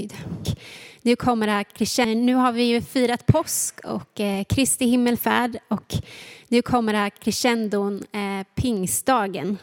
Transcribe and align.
höjd. 0.00 0.14
Nu 1.02 1.16
kommer 1.16 1.46
det 1.46 1.52
här 1.52 1.62
crescendo. 1.62 2.14
Nu 2.14 2.34
har 2.34 2.52
vi 2.52 2.62
ju 2.62 2.82
firat 2.82 3.26
påsk 3.26 3.80
och 3.84 4.20
eh, 4.20 4.44
Kristi 4.44 4.86
himmelfärd 4.86 5.56
och 5.68 5.94
nu 6.48 6.62
kommer 6.62 6.92
det 6.92 6.98
här 6.98 7.10
crescendon 7.10 8.02
eh, 8.12 8.46
pingstdagen. 8.54 9.58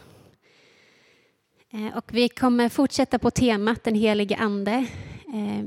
Eh, 1.74 1.98
och 1.98 2.06
vi 2.12 2.30
kommer 2.30 2.70
fortsätta 2.70 3.20
på 3.20 3.32
temat 3.32 3.84
den 3.84 3.96
helige 3.96 4.36
ande. 4.36 4.86
Eh, 5.34 5.66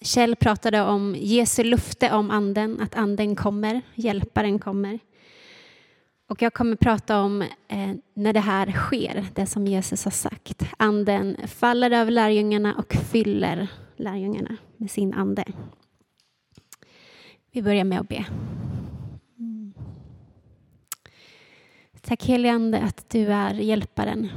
Kjell 0.00 0.36
pratade 0.36 0.82
om 0.82 1.16
Jesu 1.18 1.64
lufte 1.64 2.12
om 2.12 2.30
anden, 2.30 2.80
att 2.80 2.94
anden 2.94 3.36
kommer, 3.36 3.82
hjälparen 3.94 4.58
kommer. 4.58 4.98
Och 6.28 6.42
jag 6.42 6.54
kommer 6.54 6.76
prata 6.76 7.20
om 7.20 7.42
eh, 7.42 7.92
när 8.14 8.32
det 8.32 8.40
här 8.40 8.72
sker, 8.72 9.26
det 9.34 9.46
som 9.46 9.66
Jesus 9.66 10.04
har 10.04 10.10
sagt. 10.10 10.62
Anden 10.76 11.36
faller 11.46 11.90
över 11.90 12.10
lärjungarna 12.10 12.74
och 12.74 12.94
fyller 12.94 13.68
lärjungarna 14.02 14.56
med 14.76 14.90
sin 14.90 15.14
ande. 15.14 15.44
Vi 17.52 17.62
börjar 17.62 17.84
med 17.84 18.00
att 18.00 18.08
be. 18.08 18.24
Mm. 19.38 19.74
Tack 22.00 22.24
helige 22.24 22.54
Ande 22.54 22.80
att 22.80 23.10
du 23.10 23.32
är 23.32 23.54
hjälparen. 23.54 24.28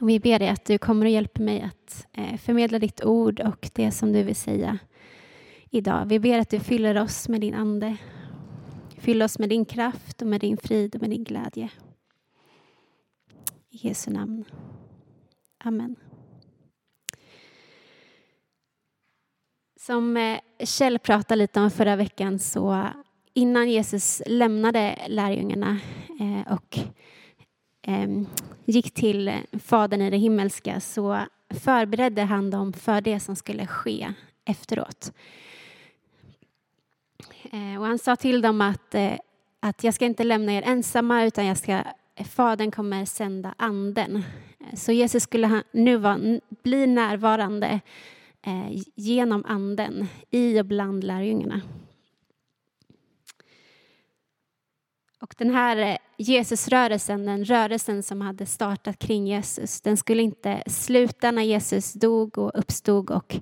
Och 0.00 0.08
vi 0.08 0.20
ber 0.20 0.38
dig 0.38 0.48
att 0.48 0.64
du 0.64 0.78
kommer 0.78 1.06
och 1.06 1.12
hjälper 1.12 1.42
mig 1.42 1.60
att 1.60 2.06
eh, 2.12 2.36
förmedla 2.36 2.78
ditt 2.78 3.04
ord 3.04 3.40
och 3.40 3.70
det 3.72 3.90
som 3.90 4.12
du 4.12 4.22
vill 4.22 4.36
säga 4.36 4.78
idag. 5.70 6.06
Vi 6.06 6.18
ber 6.18 6.38
att 6.38 6.50
du 6.50 6.60
fyller 6.60 7.02
oss 7.02 7.28
med 7.28 7.40
din 7.40 7.54
ande 7.54 7.96
Fyll 9.02 9.22
oss 9.22 9.38
med 9.38 9.48
din 9.48 9.64
kraft 9.64 10.22
och 10.22 10.28
med 10.28 10.40
din 10.40 10.56
frid 10.56 10.94
och 10.94 11.00
med 11.00 11.10
din 11.10 11.24
glädje. 11.24 11.70
I 13.70 13.88
Jesu 13.88 14.10
namn. 14.10 14.44
Amen. 15.64 15.96
Som 19.86 20.16
eh, 20.16 20.38
Kjell 20.64 20.98
pratade 20.98 21.38
lite 21.38 21.60
om 21.60 21.70
förra 21.70 21.96
veckan 21.96 22.38
så 22.38 22.86
innan 23.34 23.70
Jesus 23.70 24.22
lämnade 24.26 24.98
lärjungarna 25.08 25.78
eh, 26.20 26.52
och 26.52 26.78
ehm, 27.82 28.26
gick 28.64 28.94
till 28.94 29.32
Fadern 29.64 30.00
i 30.00 30.10
det 30.10 30.16
himmelska 30.16 30.80
så 30.80 31.20
förberedde 31.50 32.22
han 32.22 32.50
dem 32.50 32.72
för 32.72 33.00
det 33.00 33.20
som 33.20 33.36
skulle 33.36 33.66
ske 33.66 34.12
efteråt. 34.44 35.12
Eh, 37.52 37.80
och 37.80 37.86
han 37.86 37.98
sa 37.98 38.16
till 38.16 38.42
dem 38.42 38.60
att, 38.60 38.94
att 39.60 39.84
jag 39.84 39.94
ska 39.94 40.04
inte 40.04 40.24
lämna 40.24 40.52
er 40.52 40.62
ensamma 40.62 41.24
utan 41.24 41.46
jag 41.46 41.58
ska, 41.58 41.82
Fadern 42.30 42.70
kommer 42.70 43.04
sända 43.04 43.54
anden. 43.56 44.24
Så 44.74 44.92
Jesus 44.92 45.22
skulle 45.22 45.62
nu 45.72 45.96
vara, 45.96 46.40
bli 46.62 46.86
närvarande 46.86 47.80
Eh, 48.46 48.82
genom 48.94 49.44
anden 49.44 50.06
i 50.30 50.60
och 50.60 50.66
bland 50.66 51.04
lärjungarna. 51.04 51.60
Och 55.20 55.34
den 55.38 55.50
här 55.50 55.76
eh, 55.76 55.96
Jesusrörelsen, 56.16 57.26
den 57.26 57.44
rörelsen 57.44 58.02
som 58.02 58.20
hade 58.20 58.46
startat 58.46 58.98
kring 58.98 59.26
Jesus, 59.26 59.80
den 59.80 59.96
skulle 59.96 60.22
inte 60.22 60.62
sluta 60.66 61.30
när 61.30 61.42
Jesus 61.42 61.92
dog 61.92 62.38
och 62.38 62.50
uppstod 62.54 63.10
och 63.10 63.36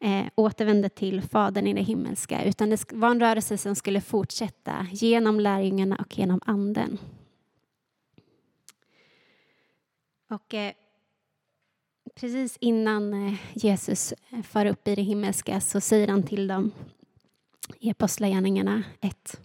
eh, 0.00 0.26
återvände 0.34 0.88
till 0.88 1.22
Fadern 1.22 1.66
i 1.66 1.74
det 1.74 1.82
himmelska, 1.82 2.44
utan 2.44 2.70
det 2.70 2.92
var 2.92 3.10
en 3.10 3.20
rörelse 3.20 3.58
som 3.58 3.74
skulle 3.74 4.00
fortsätta 4.00 4.86
genom 4.92 5.40
lärjungarna 5.40 5.96
och 5.96 6.18
genom 6.18 6.40
Anden. 6.44 6.98
Och 10.30 10.54
eh, 10.54 10.72
precis 12.14 12.56
innan 12.60 13.26
eh, 13.26 13.34
Jesus 13.54 14.12
eh, 14.12 14.42
far 14.42 14.66
upp 14.66 14.88
i 14.88 14.94
det 14.94 15.02
himmelska 15.02 15.60
så 15.60 15.80
säger 15.80 16.08
han 16.08 16.22
till 16.22 16.46
dem 16.46 16.72
i 17.80 17.90
Apostlagärningarna 17.90 18.82
1. 19.00 19.40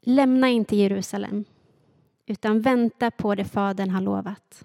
Lämna 0.00 0.48
inte 0.48 0.76
Jerusalem 0.76 1.44
utan 2.26 2.60
vänta 2.60 3.10
på 3.10 3.34
det 3.34 3.44
Fadern 3.44 3.90
har 3.90 4.00
lovat. 4.00 4.64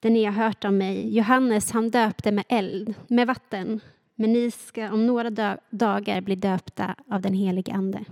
Det 0.00 0.10
ni 0.10 0.24
har 0.24 0.32
hört 0.32 0.64
om 0.64 0.78
mig, 0.78 1.16
Johannes 1.16 1.70
han 1.70 1.90
döpte 1.90 2.32
med 2.32 2.44
eld, 2.48 2.94
med 3.08 3.26
vatten, 3.26 3.80
men 4.22 4.32
ni 4.32 4.50
ska 4.50 4.92
om 4.92 5.06
några 5.06 5.58
dagar 5.70 6.20
bli 6.20 6.34
döpta 6.34 6.94
av 7.10 7.20
den 7.20 7.34
helige 7.34 7.72
Ande. 7.72 8.04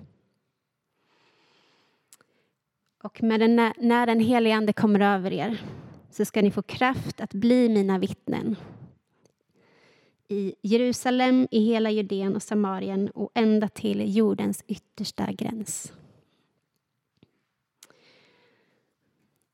Och 3.02 3.22
med 3.22 3.40
den, 3.40 3.56
när 3.78 4.06
den 4.06 4.20
helige 4.20 4.54
Ande 4.54 4.72
kommer 4.72 5.00
över 5.00 5.32
er 5.32 5.62
så 6.10 6.24
ska 6.24 6.42
ni 6.42 6.50
få 6.50 6.62
kraft 6.62 7.20
att 7.20 7.34
bli 7.34 7.68
mina 7.68 7.98
vittnen 7.98 8.56
i 10.28 10.54
Jerusalem, 10.62 11.48
i 11.50 11.60
hela 11.60 11.90
Judeen 11.90 12.36
och 12.36 12.42
Samarien 12.42 13.10
och 13.10 13.30
ända 13.34 13.68
till 13.68 14.16
jordens 14.16 14.64
yttersta 14.66 15.32
gräns. 15.32 15.92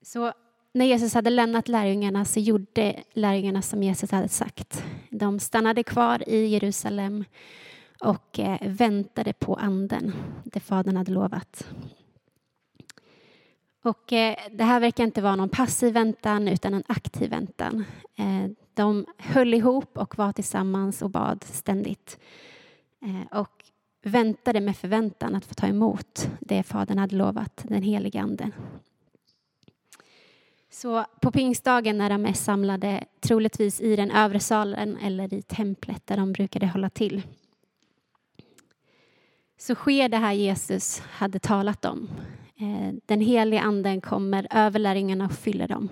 Så 0.03 0.33
när 0.77 0.87
Jesus 0.87 1.15
hade 1.15 1.31
lämnat 1.31 1.69
lärjungarna 1.69 2.25
så 2.25 2.41
gjorde 2.41 3.03
lärjungarna 3.13 3.63
som 3.63 3.83
Jesus 3.83 4.11
hade 4.11 4.29
sagt. 4.29 4.85
De 5.11 5.39
stannade 5.39 5.83
kvar 5.83 6.29
i 6.29 6.47
Jerusalem 6.47 7.25
och 8.01 8.39
eh, 8.39 8.59
väntade 8.63 9.33
på 9.33 9.55
anden, 9.55 10.13
det 10.45 10.61
Fadern 10.61 10.97
hade 10.97 11.13
lovat. 11.13 11.67
Och 13.85 14.13
eh, 14.13 14.37
det 14.51 14.65
här 14.65 14.81
verkar 14.81 15.05
inte 15.05 15.23
vara 15.23 15.37
någon 15.37 15.49
passiv 15.49 15.95
väntan 15.95 16.49
utan 16.49 16.75
en 16.75 16.85
aktiv 16.87 17.31
väntan. 17.31 17.85
Eh, 18.17 18.51
de 18.75 19.07
höll 19.19 19.55
ihop 19.55 19.99
och 19.99 20.19
var 20.19 20.33
tillsammans 20.33 21.03
och 21.03 21.11
bad 21.11 21.45
ständigt. 21.45 22.19
Och 23.31 23.65
väntade 24.03 24.61
med 24.61 24.77
förväntan 24.77 25.35
att 25.35 25.45
få 25.45 25.55
ta 25.55 25.67
emot 25.67 26.31
det 26.41 26.63
Fadern 26.63 26.99
hade 26.99 27.17
lovat, 27.17 27.65
den 27.69 27.83
helige 27.83 28.21
Anden. 28.21 28.53
Så 30.77 31.05
på 31.21 31.31
pingstdagen 31.31 31.99
när 31.99 32.11
de 32.11 32.27
är 32.27 32.33
samlade, 32.33 33.05
troligtvis 33.21 33.81
i 33.81 33.97
den 33.97 34.11
övre 34.11 34.41
salen 34.41 34.97
eller 34.97 35.35
i 35.35 35.43
templet 35.43 36.07
där 36.07 36.17
de 36.17 36.33
brukade 36.33 36.67
hålla 36.67 36.91
till, 36.91 37.23
så 39.59 39.75
sker 39.75 40.09
det 40.09 40.17
här 40.17 40.33
Jesus 40.33 41.01
hade 41.01 41.39
talat 41.39 41.85
om. 41.85 42.09
Eh, 42.57 42.95
den 43.07 43.21
heliga 43.21 43.61
anden 43.61 44.01
kommer 44.01 44.47
över 44.51 44.79
lärjungarna 44.79 45.25
och 45.25 45.33
fyller 45.33 45.69
dem. 45.69 45.89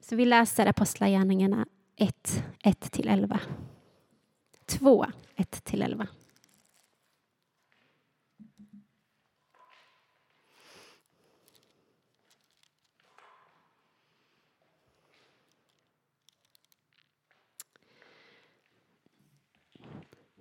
Så 0.00 0.16
vi 0.16 0.24
läser 0.24 0.66
Apostlagärningarna 0.66 1.66
1, 1.96 2.44
1-11. 2.64 3.38
2, 4.66 5.06
1-11. 5.36 6.06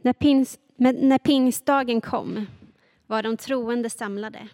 När, 0.05 0.13
pins, 0.13 0.59
när 0.75 1.17
pingstdagen 1.17 2.01
kom 2.01 2.45
var 3.07 3.23
de 3.23 3.37
troende 3.37 3.89
samlade. 3.89 4.47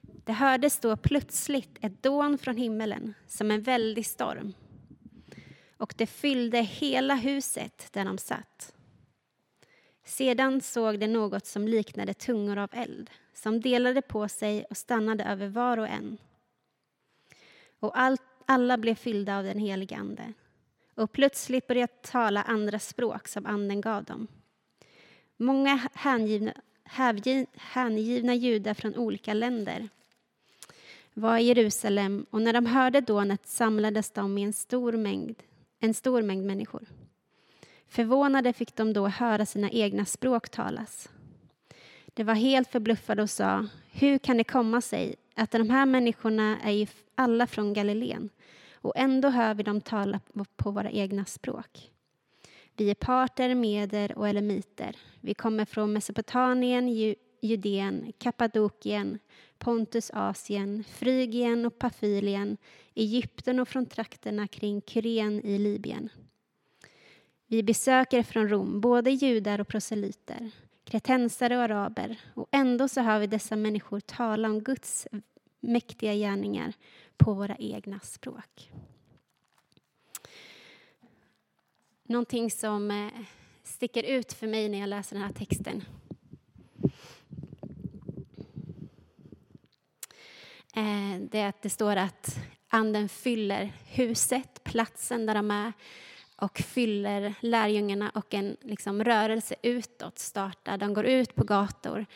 Det 0.00 0.32
hördes 0.32 0.80
då 0.80 0.96
plötsligt 0.96 1.78
ett 1.80 2.02
dån 2.02 2.38
från 2.38 2.56
himmelen 2.56 3.14
som 3.26 3.50
en 3.50 3.62
väldig 3.62 4.06
storm 4.06 4.54
och 5.76 5.94
det 5.96 6.06
fyllde 6.06 6.60
hela 6.60 7.14
huset 7.14 7.88
där 7.92 8.04
de 8.04 8.18
satt. 8.18 8.74
Sedan 10.04 10.60
såg 10.60 10.98
de 10.98 11.06
något 11.06 11.46
som 11.46 11.68
liknade 11.68 12.14
tungor 12.14 12.58
av 12.58 12.70
eld 12.72 13.10
som 13.34 13.60
delade 13.60 14.02
på 14.02 14.28
sig 14.28 14.64
och 14.70 14.76
stannade 14.76 15.24
över 15.24 15.48
var 15.48 15.78
och 15.78 15.88
en. 15.88 16.18
Och 17.80 18.00
allt, 18.00 18.22
alla 18.46 18.78
blev 18.78 18.94
fyllda 18.94 19.38
av 19.38 19.44
den 19.44 19.58
helige 19.58 19.96
Ande 19.96 20.32
och 20.96 21.12
plötsligt 21.12 21.66
började 21.66 21.92
tala 22.02 22.42
andra 22.42 22.78
språk 22.78 23.28
som 23.28 23.46
Anden 23.46 23.80
gav 23.80 24.04
dem. 24.04 24.26
Många 25.36 25.88
hängivna, 25.94 26.52
hängivna 27.56 28.34
judar 28.34 28.74
från 28.74 28.96
olika 28.96 29.34
länder 29.34 29.88
var 31.14 31.38
i 31.38 31.42
Jerusalem 31.42 32.26
och 32.30 32.42
när 32.42 32.52
de 32.52 32.66
hörde 32.66 33.00
dånet 33.00 33.48
samlades 33.48 34.10
de 34.10 34.38
i 34.38 34.42
en 34.42 34.52
stor 34.52 34.92
mängd, 34.92 35.42
en 35.80 35.94
stor 35.94 36.22
mängd 36.22 36.46
människor. 36.46 36.86
Förvånade 37.88 38.52
fick 38.52 38.76
de 38.76 38.92
då 38.92 39.06
höra 39.06 39.46
sina 39.46 39.70
egna 39.70 40.04
språk 40.04 40.48
talas. 40.48 41.08
De 42.06 42.24
var 42.24 42.34
helt 42.34 42.68
förbluffade 42.68 43.22
och 43.22 43.30
sa, 43.30 43.66
hur 43.90 44.18
kan 44.18 44.36
det 44.36 44.44
komma 44.44 44.80
sig 44.80 45.14
att 45.34 45.50
de 45.50 45.70
här 45.70 45.86
människorna 45.86 46.58
är 46.62 46.72
ju 46.72 46.86
alla 47.14 47.46
från 47.46 47.72
Galileen 47.72 48.30
och 48.86 48.92
ändå 48.96 49.28
hör 49.28 49.54
vi 49.54 49.62
dem 49.62 49.80
tala 49.80 50.20
på 50.56 50.70
våra 50.70 50.90
egna 50.90 51.24
språk. 51.24 51.90
Vi 52.76 52.90
är 52.90 52.94
parter, 52.94 53.54
meder 53.54 54.18
och 54.18 54.28
elamiter. 54.28 54.96
Vi 55.20 55.34
kommer 55.34 55.64
från 55.64 55.92
Mesopotamien, 55.92 57.14
Judeen, 57.40 58.12
Kappadokien, 58.18 59.18
Pontus, 59.58 60.10
Asien, 60.14 60.84
Frygien 60.84 61.66
och 61.66 61.78
Pafylien, 61.78 62.56
Egypten 62.94 63.60
och 63.60 63.68
från 63.68 63.86
trakterna 63.86 64.48
kring 64.48 64.82
Kyren 64.86 65.46
i 65.46 65.58
Libyen. 65.58 66.08
Vi 67.46 67.62
besöker 67.62 68.22
från 68.22 68.48
Rom 68.48 68.80
både 68.80 69.10
judar 69.10 69.60
och 69.60 69.68
proselyter, 69.68 70.50
kretensare 70.84 71.56
och 71.56 71.62
araber 71.62 72.20
och 72.34 72.48
ändå 72.50 72.88
så 72.88 73.00
hör 73.00 73.18
vi 73.18 73.26
dessa 73.26 73.56
människor 73.56 74.00
tala 74.00 74.48
om 74.48 74.62
Guds 74.62 75.08
mäktiga 75.66 76.14
gärningar 76.14 76.72
på 77.16 77.34
våra 77.34 77.56
egna 77.56 78.00
språk. 78.00 78.70
Någonting 82.02 82.50
som 82.50 82.90
eh, 82.90 83.10
sticker 83.62 84.02
ut 84.02 84.32
för 84.32 84.46
mig 84.46 84.68
när 84.68 84.78
jag 84.78 84.88
läser 84.88 85.16
den 85.16 85.24
här 85.24 85.32
texten 85.32 85.84
eh, 90.74 91.20
det 91.30 91.38
är 91.38 91.48
att 91.48 91.62
det 91.62 91.70
står 91.70 91.96
att 91.96 92.38
Anden 92.68 93.08
fyller 93.08 93.72
huset, 93.86 94.64
platsen 94.64 95.26
där 95.26 95.34
de 95.34 95.50
är 95.50 95.72
och 96.36 96.58
fyller 96.58 97.34
lärjungarna 97.40 98.10
och 98.14 98.34
en 98.34 98.56
liksom, 98.60 99.04
rörelse 99.04 99.54
utåt 99.62 100.18
startar. 100.18 100.78
De 100.78 100.94
går 100.94 101.06
ut 101.06 101.34
på 101.34 101.44
gator 101.44 102.06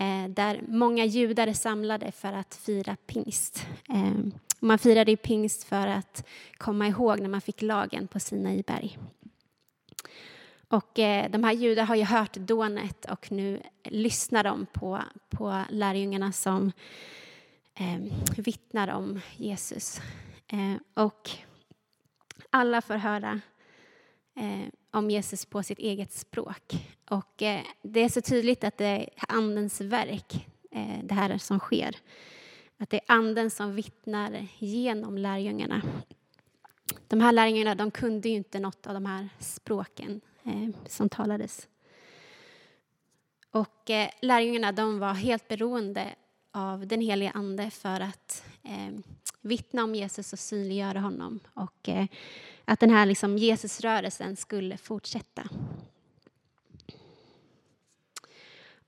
Eh, 0.00 0.28
där 0.28 0.62
många 0.68 1.04
judar 1.04 1.46
är 1.46 1.52
samlade 1.52 2.12
för 2.12 2.32
att 2.32 2.54
fira 2.54 2.96
pingst. 3.06 3.66
Ehm, 3.88 4.32
man 4.60 4.78
firade 4.78 5.16
pingst 5.16 5.64
för 5.64 5.86
att 5.86 6.26
komma 6.56 6.86
ihåg 6.86 7.20
när 7.20 7.28
man 7.28 7.40
fick 7.40 7.62
lagen 7.62 8.08
på 8.08 8.20
Sinai 8.20 8.62
berg. 8.62 8.98
Och 10.68 10.98
eh, 10.98 11.30
de 11.30 11.44
här 11.44 11.52
judarna 11.52 11.86
har 11.86 11.96
ju 11.96 12.04
hört 12.04 12.34
dånet 12.34 13.04
och 13.04 13.32
nu 13.32 13.62
lyssnar 13.84 14.44
de 14.44 14.66
på, 14.72 15.00
på 15.30 15.64
lärjungarna 15.70 16.32
som 16.32 16.72
eh, 17.74 17.98
vittnar 18.36 18.88
om 18.88 19.20
Jesus. 19.36 20.00
Eh, 20.46 21.04
och 21.04 21.30
alla 22.50 22.82
får 22.82 22.94
höra 22.94 23.40
eh, 24.36 24.68
om 24.90 25.10
Jesus 25.10 25.44
på 25.44 25.62
sitt 25.62 25.78
eget 25.78 26.12
språk. 26.12 26.74
Och 27.10 27.42
eh, 27.42 27.62
det 27.82 28.00
är 28.00 28.08
så 28.08 28.20
tydligt 28.20 28.64
att 28.64 28.78
det 28.78 28.86
är 28.86 29.08
Andens 29.28 29.80
verk, 29.80 30.48
eh, 30.70 30.98
det 31.02 31.14
här 31.14 31.38
som 31.38 31.58
sker. 31.58 31.96
Att 32.78 32.90
det 32.90 32.96
är 32.96 33.14
Anden 33.14 33.50
som 33.50 33.74
vittnar 33.74 34.46
genom 34.58 35.18
lärjungarna. 35.18 35.82
De 37.08 37.20
här 37.20 37.32
lärjungarna 37.32 37.74
de 37.74 37.90
kunde 37.90 38.28
ju 38.28 38.34
inte 38.34 38.60
något 38.60 38.86
av 38.86 38.94
de 38.94 39.06
här 39.06 39.28
språken 39.38 40.20
eh, 40.44 40.68
som 40.86 41.08
talades. 41.08 41.68
Och 43.50 43.90
eh, 43.90 44.10
lärjungarna 44.20 44.72
de 44.72 44.98
var 44.98 45.14
helt 45.14 45.48
beroende 45.48 46.14
av 46.52 46.86
den 46.86 47.00
helige 47.00 47.30
Ande 47.30 47.70
för 47.70 48.00
att 48.00 48.44
eh, 48.62 49.00
vittna 49.40 49.84
om 49.84 49.94
Jesus 49.94 50.32
och 50.32 50.38
synliggöra 50.38 51.00
honom. 51.00 51.40
Och 51.54 51.88
eh, 51.88 52.06
att 52.64 52.80
den 52.80 52.90
här 52.90 53.06
liksom, 53.06 53.38
Jesusrörelsen 53.38 54.36
skulle 54.36 54.76
fortsätta. 54.76 55.48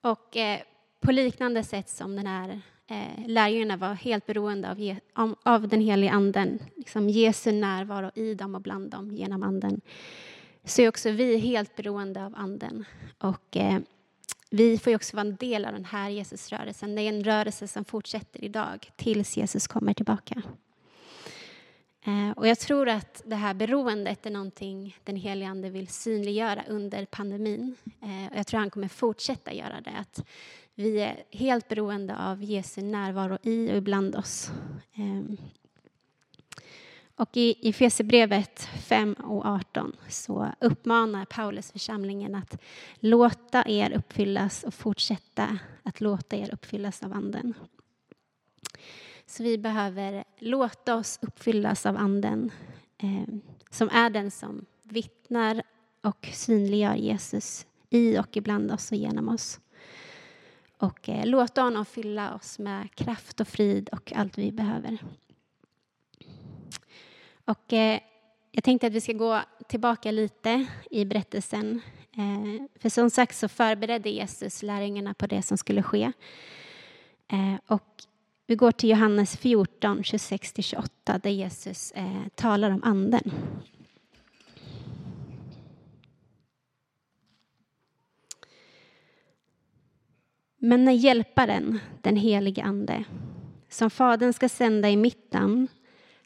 Och 0.03 0.37
eh, 0.37 0.61
på 1.01 1.13
liknande 1.13 1.65
sätt 1.65 1.89
som 1.89 2.17
den 2.17 2.27
här 2.27 2.61
eh, 2.87 3.27
lärjungarna 3.27 3.77
var 3.77 3.95
helt 3.95 4.27
beroende 4.27 4.97
av, 5.15 5.35
av, 5.43 5.69
den 5.69 5.81
helige 5.81 6.13
Anden, 6.13 6.59
liksom 6.77 7.09
Jesu 7.09 7.53
närvaro 7.53 8.11
i 8.15 8.35
dem 8.35 8.55
och 8.55 8.61
bland 8.61 8.91
dem 8.91 9.11
genom 9.11 9.43
Anden, 9.43 9.81
så 10.65 10.83
är 10.83 10.89
också 10.89 11.11
vi 11.11 11.37
helt 11.37 11.77
beroende 11.77 12.25
av 12.25 12.35
Anden. 12.37 12.85
Och, 13.19 13.57
eh, 13.57 13.79
vi 14.51 14.79
får 14.79 14.95
också 14.95 15.17
vara 15.17 15.27
en 15.27 15.37
del 15.37 15.65
av 15.65 15.73
den 15.73 15.85
här 15.85 16.11
Jesusrörelsen. 16.11 16.95
Det 16.95 17.03
är 17.03 17.09
en 17.09 17.25
rörelse 17.25 17.69
som 17.69 17.85
fortsätter 17.85 18.45
idag 18.45 18.91
tills 18.97 19.37
Jesus 19.37 19.67
kommer 19.67 19.95
tillbaka. 19.95 20.43
Eh, 22.05 22.31
och 22.31 22.49
jag 22.49 22.59
tror 22.59 22.89
att 22.89 23.23
det 23.27 23.37
här 23.37 23.55
beroendet 23.55 24.27
är 24.27 24.31
någonting 24.31 24.97
den 25.05 25.17
helige 25.17 25.51
Ande 25.51 25.71
vill 25.71 25.89
synliggöra 25.89 26.65
under 26.69 27.05
pandemin. 27.05 27.77
Eh, 28.03 28.33
och 28.33 28.39
jag 28.39 28.47
tror 28.47 28.61
han 28.61 28.71
kommer 28.71 28.89
fortsätta 28.89 29.53
göra 29.53 29.81
det. 29.81 29.99
Att 29.99 30.25
vi 30.75 31.01
är 31.01 31.25
helt 31.31 31.69
beroende 31.69 32.17
av 32.17 32.43
Jesu 32.43 32.83
närvaro 32.83 33.39
i 33.43 33.73
och 33.73 33.77
ibland 33.77 34.17
oss. 34.17 34.51
Ehm, 34.95 35.37
och 37.17 37.37
i 37.37 37.69
Efesierbrevet 37.69 38.61
5 38.61 39.13
och 39.13 39.47
18 39.47 39.97
så 40.09 40.53
uppmanar 40.61 41.25
Paulus 41.25 41.73
församlingen 41.73 42.35
att 42.35 42.63
låta 43.01 43.69
er 43.69 43.93
uppfyllas 43.93 44.65
och 44.65 44.75
fortsätta 44.75 45.59
att 45.83 46.01
låta 46.01 46.37
er 46.37 46.55
uppfyllas 46.55 47.03
av 47.03 47.13
Anden. 47.13 47.55
Så 49.33 49.43
vi 49.43 49.59
behöver 49.59 50.25
låta 50.39 50.97
oss 50.97 51.19
uppfyllas 51.23 51.87
av 51.87 51.97
Anden 51.97 52.51
eh, 52.99 53.35
som 53.71 53.89
är 53.89 54.11
den 54.11 54.31
som 54.31 54.65
vittnar 54.83 55.63
och 56.01 56.29
synliggör 56.33 56.95
Jesus 56.95 57.67
i 57.91 58.19
och 58.19 58.37
ibland 58.37 58.73
oss 58.73 58.91
och 58.91 58.97
genom 58.97 59.29
oss. 59.29 59.61
Och 60.77 61.09
eh, 61.09 61.27
låta 61.27 61.63
honom 61.63 61.85
fylla 61.85 62.35
oss 62.35 62.59
med 62.59 62.95
kraft 62.95 63.41
och 63.41 63.49
frid 63.49 63.89
och 63.89 64.13
allt 64.13 64.39
vi 64.39 64.53
behöver. 64.53 64.99
Och 67.45 67.73
eh, 67.73 68.01
jag 68.51 68.65
tänkte 68.65 68.87
att 68.87 68.93
vi 68.93 69.01
ska 69.01 69.13
gå 69.13 69.41
tillbaka 69.69 70.11
lite 70.11 70.67
i 70.91 71.05
berättelsen. 71.05 71.81
Eh, 72.17 72.67
för 72.81 72.89
som 72.89 73.11
sagt 73.11 73.37
så 73.37 73.49
förberedde 73.49 74.11
Jesus 74.11 74.63
lärjungarna 74.63 75.15
på 75.15 75.27
det 75.27 75.43
som 75.43 75.59
skulle 75.59 75.83
ske. 75.83 76.13
Eh, 77.29 77.55
och 77.67 78.05
vi 78.53 78.57
går 78.57 78.73
till 78.73 78.91
Johannes 78.91 79.37
14, 79.37 80.03
26-28 80.03 81.21
där 81.23 81.31
Jesus 81.31 81.93
eh, 81.93 82.27
talar 82.35 82.71
om 82.71 82.83
Anden. 82.83 83.33
Men 90.59 90.85
när 90.85 90.93
Hjälparen, 90.93 91.79
den 92.03 92.17
helige 92.17 92.63
Ande, 92.63 93.05
som 93.69 93.91
Fadern 93.91 94.33
ska 94.33 94.49
sända 94.49 94.91
i 94.91 94.97
mitt 94.97 95.33
namn, 95.33 95.69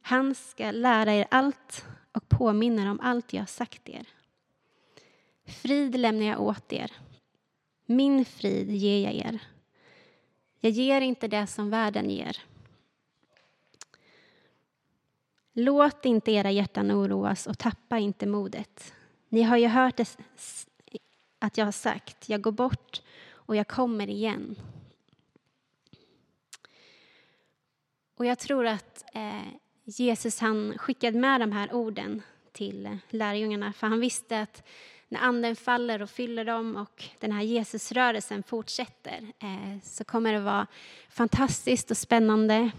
han 0.00 0.34
ska 0.34 0.70
lära 0.70 1.12
er 1.12 1.26
allt 1.31 1.84
och 2.12 2.28
påminna 2.28 2.82
er 2.82 2.90
om 2.90 3.00
allt 3.00 3.32
jag 3.32 3.40
har 3.40 3.46
sagt 3.46 3.88
er. 3.88 4.08
Frid 5.46 6.00
lämnar 6.00 6.26
jag 6.26 6.40
åt 6.40 6.73
er. 6.73 6.93
Min 7.87 8.25
frid 8.25 8.70
ger 8.70 9.00
jag 9.00 9.14
er. 9.14 9.40
Jag 10.60 10.72
ger 10.72 11.00
inte 11.00 11.28
det 11.28 11.46
som 11.46 11.70
världen 11.70 12.10
ger. 12.10 12.36
Låt 15.52 16.04
inte 16.04 16.32
era 16.32 16.50
hjärtan 16.50 16.90
oroas 16.90 17.46
och 17.46 17.58
tappa 17.58 17.98
inte 17.98 18.26
modet. 18.26 18.94
Ni 19.28 19.42
har 19.42 19.56
ju 19.56 19.66
hört 19.66 19.96
det, 19.96 20.16
att 21.38 21.58
jag 21.58 21.64
har 21.64 21.72
sagt, 21.72 22.28
jag 22.28 22.40
går 22.40 22.52
bort 22.52 23.02
och 23.30 23.56
jag 23.56 23.68
kommer 23.68 24.08
igen. 24.08 24.56
Och 28.16 28.26
jag 28.26 28.38
tror 28.38 28.66
att 28.66 29.04
eh, 29.14 29.48
Jesus 29.84 30.40
han 30.40 30.78
skickade 30.78 31.18
med 31.18 31.40
de 31.40 31.52
här 31.52 31.75
orden 31.75 32.22
till 32.52 32.98
lärjungarna, 33.10 33.72
för 33.72 33.86
han 33.86 34.00
visste 34.00 34.40
att 34.40 34.66
när 35.08 35.20
anden 35.20 35.56
faller 35.56 36.02
och 36.02 36.10
fyller 36.10 36.44
dem 36.44 36.76
och 36.76 37.04
den 37.18 37.32
här 37.32 37.42
Jesusrörelsen 37.42 38.42
fortsätter 38.42 39.32
eh, 39.38 39.80
så 39.82 40.04
kommer 40.04 40.32
det 40.32 40.40
vara 40.40 40.66
fantastiskt 41.10 41.90
och 41.90 41.96
spännande. 41.96 42.70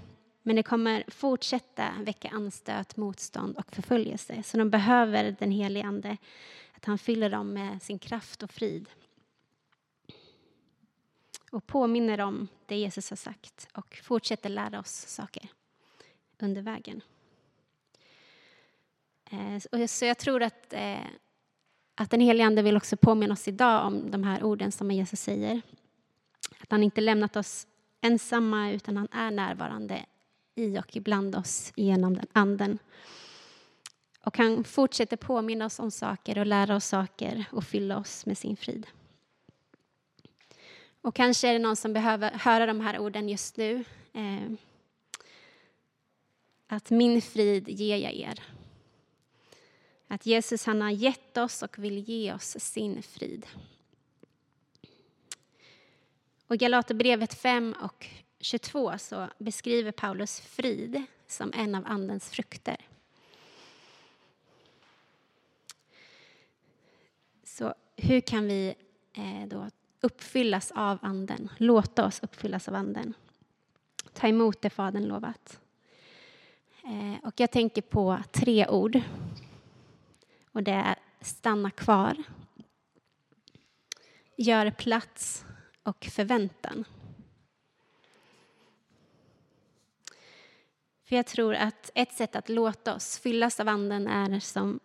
Men 0.44 0.56
det 0.56 0.64
kommer 0.64 1.04
fortsätta 1.08 1.94
väcka 2.00 2.30
anstöt, 2.30 2.98
motstånd 2.98 3.58
och 3.58 3.76
förföljelse. 3.76 4.44
Så 4.44 4.58
de 4.58 4.70
behöver 4.70 5.36
den 5.40 5.52
helige 5.52 5.86
Ande, 5.86 6.18
att 6.76 6.86
han 6.86 6.98
fyller 6.98 7.30
dem 7.30 7.54
med 7.54 7.82
sin 7.82 8.00
kraft 8.00 8.44
och 8.44 8.52
frid. 8.52 8.90
Och 11.52 11.68
påminner 11.68 12.22
om 12.22 12.48
det 12.66 12.76
Jesus 12.76 13.10
har 13.10 13.18
sagt 13.18 13.68
och 13.74 14.00
fortsätter 14.04 14.50
lära 14.50 14.80
oss 14.80 15.08
saker 15.08 15.48
under 16.40 16.62
vägen. 16.62 17.02
Eh, 19.32 19.88
så 19.88 20.06
jag 20.06 20.18
tror 20.18 20.44
att, 20.44 20.74
eh, 20.74 21.06
att 21.98 22.10
den 22.10 22.20
helige 22.20 22.46
Ande 22.46 22.62
vill 22.62 22.78
också 22.78 22.98
påminna 22.98 23.34
oss 23.34 23.48
idag 23.48 23.86
om 23.86 24.12
de 24.12 24.24
här 24.24 24.44
orden 24.44 24.72
som 24.72 24.92
Jesus 24.92 25.20
säger. 25.20 25.62
Att 26.60 26.72
han 26.72 26.84
inte 26.84 27.02
lämnat 27.02 27.36
oss 27.36 27.68
ensamma 28.02 28.72
utan 28.72 28.98
han 28.98 29.08
är 29.12 29.32
närvarande 29.32 30.06
i 30.56 30.80
och 30.80 30.96
ibland 30.96 31.36
oss 31.36 31.74
genom 31.76 32.16
den 32.16 32.28
anden. 32.34 32.80
Och 34.22 34.38
han 34.38 34.64
fortsätter 34.64 35.18
påminna 35.18 35.66
oss 35.66 35.80
om 35.80 35.92
saker 35.92 36.38
och 36.38 36.46
lära 36.46 36.76
oss 36.76 36.86
saker 36.86 37.46
och 37.52 37.64
fylla 37.64 37.98
oss 37.98 38.26
med 38.26 38.38
sin 38.38 38.58
frid. 38.58 38.88
Och 41.02 41.16
kanske 41.16 41.48
är 41.48 41.54
det 41.54 41.60
någon 41.60 41.76
som 41.76 41.94
behöver 41.94 42.32
höra 42.32 42.66
de 42.66 42.80
här 42.80 43.00
orden 43.00 43.30
just 43.30 43.58
nu. 43.58 43.84
Eh, 44.14 44.52
att 46.68 46.90
min 46.90 47.22
frid 47.22 47.70
ger 47.70 47.98
jag 47.98 48.14
er. 48.14 48.57
Att 50.08 50.26
Jesus 50.26 50.66
han 50.66 50.82
har 50.82 50.92
gett 50.92 51.38
oss 51.38 51.64
och 51.64 51.80
vill 51.80 52.10
ge 52.10 52.34
oss 52.34 52.58
sin 52.60 53.04
frid. 53.04 53.46
Och 56.48 56.56
i 56.56 56.58
Galaterbrevet 56.58 57.34
5 57.34 57.76
och 57.82 58.08
22 58.40 58.98
så 58.98 59.28
beskriver 59.38 59.92
Paulus 59.92 60.40
frid 60.40 61.04
som 61.28 61.54
en 61.56 61.76
av 61.76 61.84
Andens 61.86 62.30
frukter. 62.30 62.78
Så 67.44 67.74
hur 67.96 68.22
kan 68.22 68.46
vi 68.46 68.76
eh, 69.14 69.48
då 69.48 69.70
uppfyllas 70.02 70.72
av 70.72 70.98
Anden? 71.02 71.50
Låta 71.58 72.06
oss 72.06 72.20
uppfyllas 72.24 72.68
av 72.68 72.76
Anden. 72.76 73.14
Ta 74.14 74.28
emot 74.28 74.62
det 74.62 74.70
Fadern 74.70 75.08
lovat. 75.08 75.60
Eh, 76.84 77.28
och 77.28 77.40
jag 77.40 77.52
tänker 77.52 77.82
på 77.82 78.20
tre 78.32 78.68
ord. 78.68 79.02
Och 80.58 80.64
det 80.64 80.72
är 80.72 80.96
stanna 81.22 81.72
kvar, 81.72 82.24
gör 84.38 84.72
plats 84.72 85.46
och 85.84 86.06
förväntan. 86.06 86.86
För 91.06 91.16
jag 91.16 91.26
tror 91.26 91.56
att 91.56 91.92
ett 91.96 92.14
sätt 92.14 92.36
att 92.36 92.50
låta 92.50 92.96
oss 92.96 93.20
fyllas 93.20 93.60
av 93.60 93.68
Anden 93.68 94.08
är 94.08 94.40
som 94.40 94.80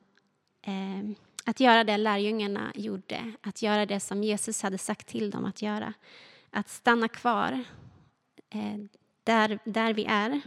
eh, 0.63 1.11
att 1.45 1.61
göra 1.61 1.85
det 1.85 1.97
lärjungarna 1.97 2.73
gjorde, 2.75 3.33
att 3.41 3.63
göra 3.63 3.87
det 3.87 4.01
som 4.01 4.25
Jesus 4.25 4.63
hade 4.63 4.79
sagt 4.79 5.07
till 5.07 5.31
dem 5.31 5.45
att 5.45 5.63
göra. 5.63 5.95
Att 6.51 6.69
stanna 6.69 7.09
kvar 7.09 7.65
eh, 8.51 8.79
där, 9.25 9.59
där 9.65 9.95
vi 9.95 10.05
är 10.05 10.41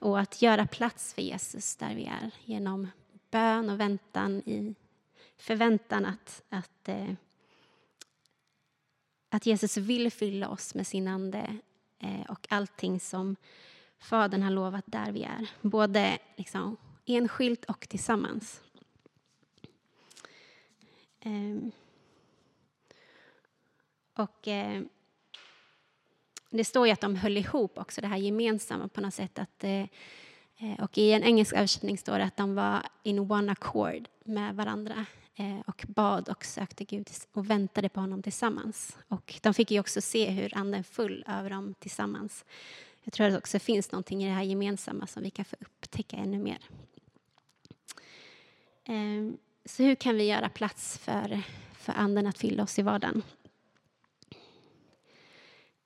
och 0.00 0.20
att 0.20 0.42
göra 0.42 0.66
plats 0.66 1.14
för 1.14 1.22
Jesus 1.22 1.76
där 1.76 1.94
vi 1.94 2.04
är 2.04 2.30
genom 2.44 2.88
bön 3.30 3.70
och 3.70 3.80
väntan 3.80 4.42
i 4.46 4.74
förväntan 5.36 6.04
att, 6.04 6.42
att, 6.48 6.88
eh, 6.88 7.12
att 9.28 9.46
Jesus 9.46 9.76
vill 9.76 10.12
fylla 10.12 10.48
oss 10.48 10.74
med 10.74 10.86
sin 10.86 11.08
Ande 11.08 11.58
eh, 11.98 12.22
och 12.28 12.46
allting 12.50 13.00
som 13.00 13.36
Fadern 13.98 14.42
har 14.42 14.50
lovat 14.50 14.84
där 14.86 15.12
vi 15.12 15.22
är, 15.22 15.50
både 15.60 16.18
liksom 16.36 16.76
enskilt 17.06 17.64
och 17.64 17.88
tillsammans. 17.88 18.62
Ehm, 21.20 21.72
och 24.14 24.48
eh, 24.48 24.82
det 26.50 26.64
står 26.64 26.86
ju 26.86 26.92
att 26.92 27.00
de 27.00 27.16
höll 27.16 27.36
ihop 27.36 27.78
också, 27.78 28.00
det 28.00 28.06
här 28.06 28.16
gemensamma 28.16 28.88
på 28.88 29.00
något 29.00 29.14
sätt. 29.14 29.38
Att, 29.38 29.64
Eh, 30.62 30.84
och 30.84 30.98
i 30.98 31.12
en 31.12 31.22
engelsk 31.22 31.52
översättning 31.54 31.98
står 31.98 32.18
det 32.18 32.24
att 32.24 32.36
de 32.36 32.54
var 32.54 32.82
in 33.02 33.18
one 33.18 33.52
accord 33.52 34.08
med 34.24 34.56
varandra 34.56 35.06
eh, 35.34 35.60
och 35.66 35.84
bad 35.88 36.28
och 36.28 36.44
sökte 36.44 36.84
Gud 36.84 37.08
och 37.32 37.50
väntade 37.50 37.88
på 37.88 38.00
honom 38.00 38.22
tillsammans. 38.22 38.98
Och 39.08 39.40
de 39.42 39.54
fick 39.54 39.70
ju 39.70 39.80
också 39.80 40.00
se 40.00 40.30
hur 40.30 40.56
anden 40.56 40.84
föll 40.84 41.24
över 41.28 41.50
dem 41.50 41.74
tillsammans. 41.78 42.44
Jag 43.04 43.12
tror 43.12 43.26
att 43.26 43.32
det 43.32 43.38
också 43.38 43.58
finns 43.58 43.92
någonting 43.92 44.24
i 44.24 44.26
det 44.26 44.32
här 44.32 44.42
gemensamma 44.42 45.06
som 45.06 45.22
vi 45.22 45.30
kan 45.30 45.44
få 45.44 45.56
upptäcka 45.60 46.16
ännu 46.16 46.38
mer. 46.38 46.58
Ehm, 48.84 49.38
så 49.64 49.82
hur 49.82 49.94
kan 49.94 50.16
vi 50.16 50.24
göra 50.24 50.48
plats 50.48 50.98
för, 50.98 51.42
för 51.72 51.92
anden 51.92 52.26
att 52.26 52.38
fylla 52.38 52.62
oss 52.62 52.78
i 52.78 52.82
vardagen? 52.82 53.22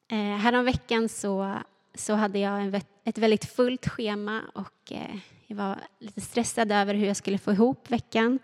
Eh, 0.09 0.37
häromveckan 0.37 1.09
så, 1.09 1.59
så 1.95 2.15
hade 2.15 2.39
jag 2.39 2.63
en, 2.63 2.71
ett 3.05 3.19
väldigt 3.19 3.45
fullt 3.45 3.89
schema 3.89 4.43
och 4.55 4.93
eh, 4.93 5.17
jag 5.47 5.57
var 5.57 5.79
lite 5.99 6.21
stressad 6.21 6.73
över 6.73 6.95
hur 6.95 7.07
jag 7.07 7.17
skulle 7.17 7.39
få 7.39 7.53
ihop 7.53 7.91
veckan. 7.91 8.39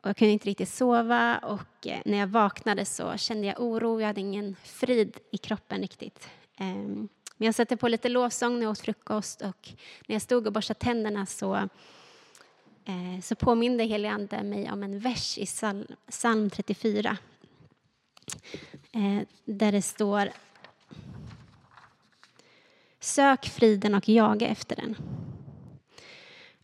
Och 0.00 0.08
jag 0.08 0.16
kunde 0.16 0.32
inte 0.32 0.48
riktigt 0.48 0.68
sova 0.68 1.38
och 1.38 1.86
eh, 1.86 2.00
när 2.04 2.18
jag 2.18 2.26
vaknade 2.26 2.84
så 2.84 3.16
kände 3.16 3.46
jag 3.46 3.60
oro. 3.60 4.00
Jag 4.00 4.06
hade 4.06 4.20
ingen 4.20 4.56
frid 4.64 5.16
i 5.30 5.38
kroppen 5.38 5.80
riktigt. 5.80 6.28
Ehm, 6.58 7.08
men 7.36 7.46
jag 7.46 7.54
satte 7.54 7.76
på 7.76 7.88
lite 7.88 8.08
lovsång 8.08 8.54
när 8.54 8.62
jag 8.62 8.70
åt 8.70 8.80
frukost 8.80 9.42
och 9.42 9.68
när 10.06 10.14
jag 10.14 10.22
stod 10.22 10.46
och 10.46 10.52
borstade 10.52 10.80
tänderna 10.80 11.26
så, 11.26 11.54
eh, 12.84 13.20
så 13.22 13.34
påminde 13.34 13.84
helige 13.84 14.12
Ande 14.12 14.42
mig 14.42 14.72
om 14.72 14.82
en 14.82 14.98
vers 14.98 15.38
i 15.38 15.46
psalm, 16.10 16.50
34. 16.50 17.16
Där 19.44 19.72
det 19.72 19.82
står 19.82 20.30
Sök 23.06 23.46
friden 23.46 23.94
och 23.94 24.08
jaga 24.08 24.48
efter 24.48 24.76
den. 24.76 24.96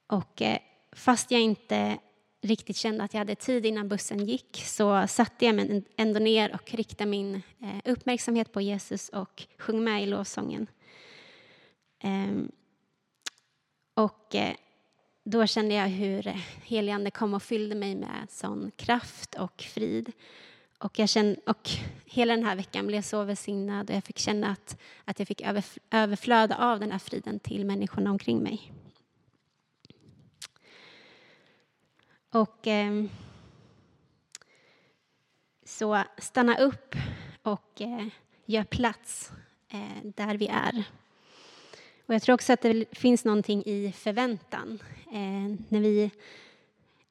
Och 0.06 0.42
eh, 0.42 0.58
fast 0.92 1.30
jag 1.30 1.40
inte 1.40 1.98
riktigt 2.40 2.76
kände 2.76 3.04
att 3.04 3.14
jag 3.14 3.18
hade 3.18 3.34
tid 3.34 3.66
innan 3.66 3.88
bussen 3.88 4.26
gick 4.26 4.62
så 4.66 5.06
satte 5.08 5.44
jag 5.44 5.54
mig 5.54 5.82
ändå 5.96 6.20
ner 6.20 6.54
och 6.54 6.74
riktade 6.74 7.10
min 7.10 7.34
eh, 7.34 7.92
uppmärksamhet 7.92 8.52
på 8.52 8.60
Jesus 8.60 9.08
och 9.08 9.42
sjöng 9.58 9.84
med 9.84 10.02
i 10.02 10.06
lovsången. 10.06 10.66
Ehm, 11.98 12.52
och 13.94 14.34
eh, 14.34 14.56
då 15.24 15.46
kände 15.46 15.74
jag 15.74 15.88
hur 15.88 16.22
heligande 16.64 17.10
kom 17.10 17.34
och 17.34 17.42
fyllde 17.42 17.74
mig 17.74 17.94
med 17.94 18.26
sån 18.28 18.70
kraft 18.76 19.34
och 19.34 19.62
frid. 19.62 20.12
Och, 20.82 20.98
jag 20.98 21.08
kände, 21.08 21.40
och 21.46 21.70
hela 22.04 22.36
den 22.36 22.44
här 22.44 22.56
veckan 22.56 22.86
blev 22.86 23.02
så 23.02 23.24
välsignad 23.24 23.90
och 23.90 23.96
jag 23.96 24.04
fick 24.04 24.18
känna 24.18 24.50
att, 24.50 24.76
att 25.04 25.18
jag 25.18 25.28
fick 25.28 25.42
överflöda 25.90 26.56
av 26.56 26.80
den 26.80 26.92
här 26.92 26.98
friden 26.98 27.38
till 27.40 27.66
människorna 27.66 28.10
omkring 28.10 28.42
mig. 28.42 28.72
Och 32.32 32.66
eh, 32.66 33.04
så 35.64 36.02
stanna 36.18 36.58
upp 36.58 36.94
och 37.42 37.80
eh, 37.80 38.06
gör 38.46 38.64
plats 38.64 39.32
eh, 39.68 40.12
där 40.16 40.36
vi 40.36 40.46
är. 40.48 40.84
Och 42.06 42.14
jag 42.14 42.22
tror 42.22 42.34
också 42.34 42.52
att 42.52 42.60
det 42.60 42.98
finns 42.98 43.24
någonting 43.24 43.62
i 43.66 43.92
förväntan. 43.92 44.82
Eh, 45.12 45.58
när 45.68 45.80
vi 45.80 46.10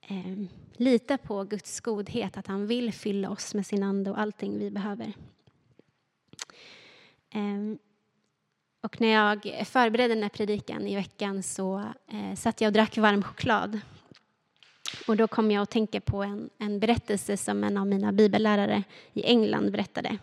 ehm, 0.02 0.48
Lita 0.74 1.18
på 1.18 1.44
Guds 1.44 1.80
godhet, 1.80 2.38
att 2.38 2.48
han 2.48 2.68
vill 2.68 2.94
fylla 2.94 3.30
oss 3.30 3.54
med 3.54 3.66
sin 3.66 3.84
ande 3.84 4.12
och 4.12 4.20
allting 4.20 4.60
vi 4.60 4.72
behöver. 4.72 5.14
Ehm, 7.30 7.80
och 8.82 9.02
när 9.02 9.08
jag 9.08 9.68
förberedde 9.68 10.14
den 10.14 10.24
här 10.24 10.30
predikan 10.30 10.88
i 10.88 10.96
veckan 10.96 11.44
så 11.44 11.80
eh, 12.08 12.36
satt 12.36 12.62
jag 12.62 12.70
och 12.70 12.74
drack 12.74 12.98
varm 12.98 13.24
choklad 13.24 13.80
och 15.08 15.18
då 15.18 15.28
kom 15.28 15.52
jag 15.52 15.62
att 15.62 15.70
tänka 15.70 16.02
på 16.02 16.24
en, 16.24 16.50
en 16.58 16.80
berättelse 16.80 17.38
som 17.38 17.64
en 17.64 17.78
av 17.78 17.88
mina 17.88 18.12
bibellärare 18.12 18.84
i 19.14 19.24
England 19.24 19.72
berättade. 19.72 20.18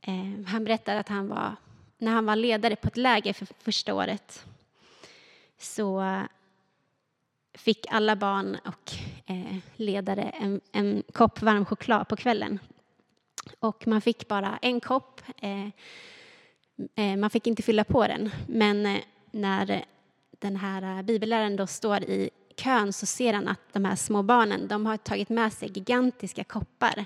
Ehm, 0.00 0.44
han 0.44 0.64
berättade 0.64 1.00
att 1.00 1.08
han 1.08 1.28
var, 1.28 1.56
när 1.98 2.12
han 2.12 2.26
var 2.26 2.36
ledare 2.36 2.76
på 2.76 2.88
ett 2.88 2.96
läger 2.96 3.32
för 3.32 3.46
första 3.58 3.94
året 3.94 4.46
så 5.58 6.00
fick 7.54 7.86
alla 7.90 8.16
barn 8.16 8.58
och 8.64 8.92
eh, 9.26 9.56
ledare 9.76 10.22
en, 10.22 10.60
en 10.72 11.02
kopp 11.12 11.42
varm 11.42 11.64
choklad 11.64 12.08
på 12.08 12.16
kvällen. 12.16 12.58
Och 13.58 13.86
man 13.86 14.00
fick 14.00 14.28
bara 14.28 14.58
en 14.62 14.80
kopp. 14.80 15.20
Eh, 15.36 15.66
eh 16.94 17.16
man 17.16 17.30
fick 17.30 17.46
inte 17.46 17.62
fylla 17.62 17.84
på 17.84 18.06
den. 18.06 18.30
Men 18.46 18.86
eh, 18.86 19.00
när 19.30 19.84
den 20.38 20.56
här 20.56 20.98
eh, 20.98 21.02
bibelläraren 21.02 21.56
då 21.56 21.66
står 21.66 22.02
i 22.02 22.30
kön 22.56 22.92
så 22.92 23.06
ser 23.06 23.32
han 23.32 23.48
att 23.48 23.72
de 23.72 23.84
här 23.84 23.96
små 23.96 24.22
barnen 24.22 24.68
de 24.68 24.86
har 24.86 24.96
tagit 24.96 25.28
med 25.28 25.52
sig 25.52 25.70
gigantiska 25.74 26.44
koppar 26.44 27.04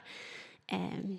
eh, 0.67 1.19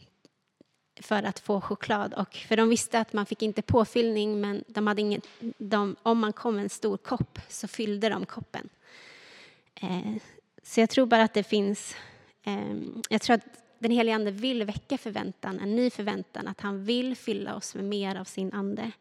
för 1.01 1.23
att 1.23 1.39
få 1.39 1.61
choklad. 1.61 2.13
Och 2.13 2.35
för 2.35 2.57
de 2.57 2.69
visste 2.69 2.99
att 2.99 3.13
man 3.13 3.25
fick 3.25 3.41
inte 3.41 3.61
påfyllning, 3.61 4.41
men 4.41 4.63
de 4.67 4.87
hade 4.87 5.01
inget, 5.01 5.27
de, 5.57 5.95
om 6.03 6.19
man 6.19 6.33
kom 6.33 6.55
med 6.55 6.63
en 6.63 6.69
stor 6.69 6.97
kopp 6.97 7.39
så 7.49 7.67
fyllde 7.67 8.09
de 8.09 8.25
koppen. 8.25 8.69
Eh, 9.81 10.15
så 10.63 10.79
jag 10.79 10.89
tror 10.89 11.05
bara 11.05 11.23
att 11.23 11.33
det 11.33 11.43
finns... 11.43 11.95
Ehm, 12.43 13.01
jag 13.09 13.21
tror 13.21 13.35
att 13.35 13.45
den 13.79 13.91
helige 13.91 14.15
Ande 14.15 14.31
vill 14.31 14.63
väcka 14.63 14.97
förväntan, 14.97 15.59
en 15.59 15.75
ny 15.75 15.89
förväntan, 15.89 16.47
att 16.47 16.61
han 16.61 16.85
vill 16.85 17.15
fylla 17.15 17.55
oss 17.55 17.75
med 17.75 17.83
mer 17.83 18.15
av 18.15 18.23
sin 18.23 18.53
ande. 18.53 18.91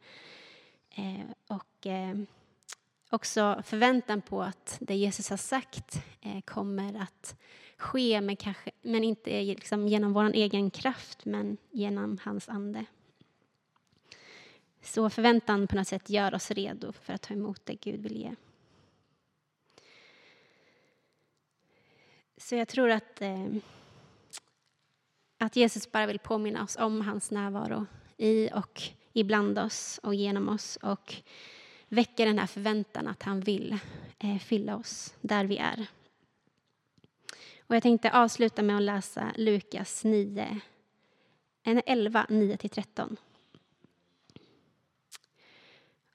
Eh, 0.94 1.26
och 1.46 1.86
ehm, 1.86 2.26
också 3.10 3.62
förväntan 3.66 4.22
på 4.22 4.42
att 4.42 4.76
det 4.80 4.94
Jesus 4.94 5.30
har 5.30 5.36
sagt 5.36 5.96
eh, 6.20 6.40
kommer 6.40 7.02
att 7.02 7.36
ske, 7.76 8.20
men, 8.20 8.36
kanske, 8.36 8.70
men 8.82 9.04
inte 9.04 9.42
liksom 9.42 9.88
genom 9.88 10.12
vår 10.12 10.30
egen 10.34 10.70
kraft, 10.70 11.24
men 11.24 11.56
genom 11.70 12.18
hans 12.22 12.48
ande. 12.48 12.84
Så 14.82 15.10
förväntan 15.10 15.66
på 15.66 15.76
något 15.76 15.88
sätt 15.88 16.10
gör 16.10 16.34
oss 16.34 16.50
redo 16.50 16.92
för 16.92 17.12
att 17.12 17.22
ta 17.22 17.34
emot 17.34 17.60
det 17.64 17.74
Gud 17.74 18.00
vill 18.02 18.16
ge. 18.16 18.34
Så 22.36 22.54
jag 22.54 22.68
tror 22.68 22.90
att, 22.90 23.22
eh, 23.22 23.46
att 25.38 25.56
Jesus 25.56 25.92
bara 25.92 26.06
vill 26.06 26.18
påminna 26.18 26.62
oss 26.62 26.76
om 26.76 27.00
hans 27.00 27.30
närvaro 27.30 27.86
i 28.16 28.50
och 28.54 28.82
ibland 29.12 29.58
oss 29.58 30.00
och 30.02 30.14
genom 30.14 30.48
oss. 30.48 30.78
Och 30.82 31.14
väcka 31.88 32.24
den 32.24 32.38
här 32.38 32.46
förväntan 32.46 33.08
att 33.08 33.22
han 33.22 33.40
vill 33.40 33.78
eh, 34.18 34.38
fylla 34.38 34.76
oss 34.76 35.14
där 35.20 35.44
vi 35.44 35.58
är. 35.58 35.86
Och 37.66 37.76
jag 37.76 37.82
tänkte 37.82 38.12
avsluta 38.12 38.62
med 38.62 38.76
att 38.76 38.82
läsa 38.82 39.32
Lukas 39.36 40.04
9, 40.04 40.60
11, 41.64 42.26
9-13. 42.28 43.16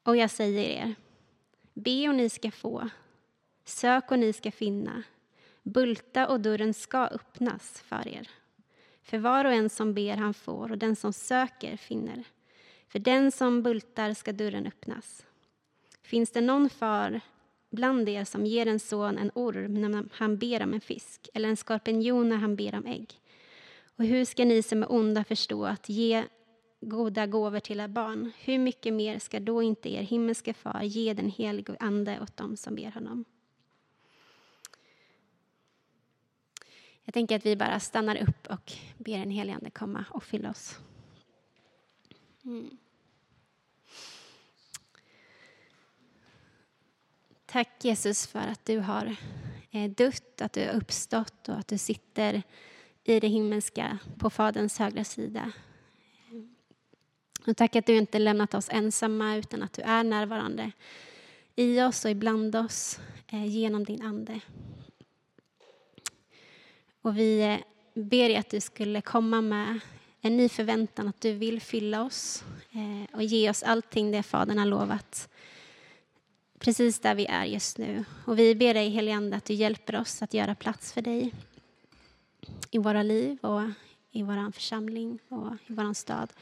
Och 0.04 0.18
jag 0.18 0.32
säger 0.32 0.64
er, 0.64 0.96
be 1.74 2.10
och 2.10 2.16
ni 2.16 2.30
ska 2.30 2.52
få, 2.52 2.90
sök 3.66 4.12
och 4.12 4.20
ni 4.20 4.34
ska 4.34 4.52
finna, 4.52 5.04
bulta 5.70 6.28
och 6.28 6.40
dörren 6.40 6.74
ska 6.74 7.08
öppnas 7.08 7.82
för 7.82 8.08
er. 8.08 8.30
För 9.04 9.18
var 9.18 9.46
och 9.46 9.52
en 9.52 9.70
som 9.70 9.94
ber 9.94 10.16
han 10.16 10.34
får 10.34 10.72
och 10.72 10.78
den 10.78 10.96
som 10.96 11.14
söker 11.14 11.78
finner. 11.78 12.24
För 12.88 13.00
den 13.00 13.32
som 13.32 13.64
bultar 13.64 14.14
ska 14.14 14.32
dörren 14.32 14.68
öppnas. 14.68 15.26
Finns 16.04 16.32
det 16.32 16.42
någon 16.42 16.70
far 16.70 17.22
bland 17.72 18.10
er 18.10 18.24
som 18.24 18.46
ger 18.46 18.68
en 18.68 18.80
son 18.80 19.18
en 19.18 19.32
orm 19.36 19.74
när 19.74 20.10
han 20.12 20.38
ber 20.38 20.64
om 20.64 20.74
en 20.74 20.82
fisk 20.82 21.30
eller 21.34 21.50
en 21.50 21.58
skorpion 21.58 22.30
när 22.30 22.38
han 22.38 22.56
ber 22.56 22.76
om 22.76 22.86
ägg? 22.86 23.14
Och 23.98 24.06
hur 24.06 24.26
ska 24.26 24.46
ni 24.46 24.64
som 24.64 24.84
är 24.84 24.92
onda 24.92 25.24
förstå 25.24 25.66
att 25.66 25.90
ge 25.90 26.24
goda 26.82 27.28
gåvor 27.28 27.60
till 27.60 27.80
era 27.80 27.88
barn? 27.88 28.32
Hur 28.40 28.60
mycket 28.60 28.94
mer 28.94 29.20
ska 29.20 29.40
då 29.40 29.62
inte 29.62 29.94
er 29.94 30.02
himmelske 30.02 30.54
far 30.54 30.84
ge 30.84 31.14
den 31.14 31.30
helige 31.30 31.76
Ande 31.80 32.20
åt 32.22 32.38
dem 32.38 32.58
som 32.58 32.76
ber 32.76 32.92
honom? 32.92 33.26
Jag 37.10 37.14
tänker 37.14 37.36
att 37.36 37.46
vi 37.46 37.56
bara 37.56 37.80
stannar 37.80 38.16
upp 38.16 38.48
och 38.48 38.74
ber 38.98 39.18
den 39.18 39.30
helige 39.30 39.56
Ande 39.56 39.70
komma 39.70 40.06
och 40.10 40.24
fylla 40.24 40.50
oss. 40.50 40.80
Mm. 42.46 42.78
Tack 47.46 47.86
Jesus 47.86 48.28
för 48.28 48.40
att 48.40 48.66
du 48.66 48.80
har 48.80 49.16
eh, 49.72 49.92
dött, 49.92 50.42
att 50.42 50.54
du 50.54 50.66
har 50.66 50.74
uppstått 50.74 51.50
och 51.50 51.56
att 51.56 51.68
du 51.68 51.78
sitter 51.78 52.44
i 53.04 53.20
det 53.20 53.28
himmelska 53.28 53.98
på 54.18 54.30
Faderns 54.30 54.80
högra 54.80 55.04
sida. 55.04 55.52
Och 57.48 57.58
tack 57.58 57.76
att 57.76 57.86
du 57.86 57.98
inte 57.98 58.20
lämnat 58.20 58.54
oss 58.54 58.70
ensamma 58.72 59.36
utan 59.36 59.64
att 59.64 59.74
du 59.74 59.82
är 59.82 60.04
närvarande 60.04 60.72
i 61.56 61.82
oss 61.82 62.06
och 62.06 62.12
ibland 62.12 62.56
oss 62.56 63.00
eh, 63.28 63.46
genom 63.46 63.84
din 63.84 64.02
Ande. 64.02 64.40
Och 67.02 67.18
vi 67.18 67.42
eh, 67.42 67.58
ber 67.94 68.30
dig 68.30 68.36
att 68.36 68.50
du 68.50 68.60
skulle 68.60 69.02
komma 69.02 69.42
med 69.42 69.80
en 70.22 70.38
ny 70.38 70.50
förväntan 70.50 71.08
att 71.08 71.22
du 71.22 71.34
vill 71.34 71.62
fylla 71.62 72.04
oss 72.04 72.44
eh, 72.72 73.16
och 73.16 73.24
ge 73.24 73.50
oss 73.50 73.64
allting 73.64 74.12
det 74.12 74.24
Fadern 74.24 74.58
har 74.58 74.66
lovat 74.66 75.30
precis 76.60 77.00
där 77.00 77.16
vi 77.16 77.26
är 77.26 77.46
just 77.46 77.78
nu. 77.78 78.06
Och 78.26 78.40
vi 78.40 78.56
ber 78.56 78.74
dig, 78.74 78.90
helige 78.90 79.16
Ande, 79.16 79.38
att 79.38 79.46
du 79.46 79.54
hjälper 79.54 80.00
oss 80.00 80.22
att 80.22 80.34
göra 80.34 80.56
plats 80.56 80.94
för 80.94 81.02
dig 81.02 81.34
i 82.72 82.78
våra 82.78 83.04
liv 83.04 83.38
och 83.42 83.62
i 84.12 84.24
vår 84.24 84.52
församling 84.52 85.20
och 85.30 85.54
i 85.68 85.74
vår 85.74 85.94
stad. 85.94 86.34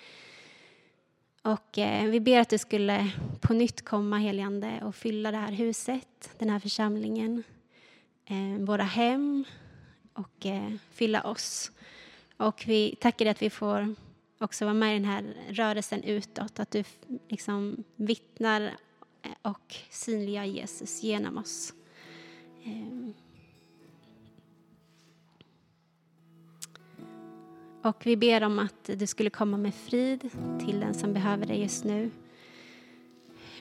Och 1.41 1.77
eh, 1.77 2.09
vi 2.09 2.19
ber 2.19 2.39
att 2.39 2.49
du 2.49 2.57
skulle 2.57 3.11
på 3.41 3.53
nytt 3.53 3.85
komma, 3.85 4.17
helige 4.17 4.45
Ande, 4.45 4.81
och 4.83 4.95
fylla 4.95 5.31
det 5.31 5.37
här 5.37 5.51
huset, 5.51 6.29
den 6.37 6.49
här 6.49 6.59
församlingen, 6.59 7.43
våra 8.59 8.83
hem 8.83 9.45
och 10.17 10.45
eh, 10.45 10.71
fylla 10.91 11.21
oss. 11.23 11.71
Och 12.37 12.63
vi 12.67 12.95
tackar 13.01 13.25
dig 13.25 13.31
att 13.31 13.41
vi 13.41 13.49
får 13.49 13.95
också 14.39 14.65
vara 14.65 14.73
med 14.73 14.91
i 14.91 14.99
den 14.99 15.05
här 15.05 15.33
rörelsen 15.49 16.03
utåt, 16.03 16.59
att 16.59 16.71
du 16.71 16.83
liksom 17.29 17.83
vittnar 17.95 18.61
eh, 19.21 19.31
och 19.41 19.75
synliggör 19.89 20.43
Jesus 20.43 21.03
genom 21.03 21.37
oss. 21.37 21.73
Ehm. 22.63 23.13
Och 27.81 28.05
vi 28.05 28.17
ber 28.17 28.43
om 28.43 28.59
att 28.59 28.89
du 28.95 29.07
skulle 29.07 29.29
komma 29.29 29.57
med 29.57 29.75
frid 29.75 30.29
till 30.65 30.79
den 30.79 30.93
som 30.93 31.13
behöver 31.13 31.45
det 31.45 31.55
just 31.55 31.83
nu. 31.83 32.11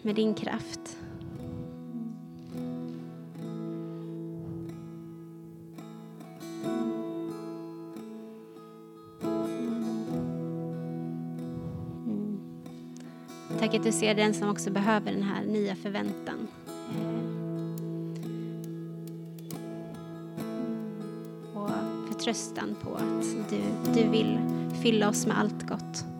Med 0.02 0.14
din 0.14 0.34
kraft. 0.34 0.96
Tack 13.66 13.74
att 13.74 13.84
du 13.84 13.92
ser 13.92 14.14
den 14.14 14.34
som 14.34 14.48
också 14.48 14.70
behöver 14.70 15.12
den 15.12 15.22
här 15.22 15.44
nya 15.44 15.76
förväntan. 15.76 16.48
Och 21.54 21.70
förtröstan 22.08 22.76
på 22.82 22.94
att 22.94 23.50
du, 23.50 23.60
du 23.94 24.08
vill 24.08 24.38
fylla 24.82 25.08
oss 25.08 25.26
med 25.26 25.38
allt 25.38 25.68
gott. 25.68 26.15